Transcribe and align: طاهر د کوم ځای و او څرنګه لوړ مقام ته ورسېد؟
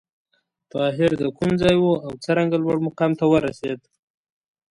طاهر 0.71 1.11
د 1.21 1.23
کوم 1.37 1.51
ځای 1.61 1.75
و 1.79 1.85
او 2.05 2.11
څرنګه 2.23 2.57
لوړ 2.63 2.77
مقام 2.87 3.11
ته 3.19 3.25
ورسېد؟ 3.31 3.79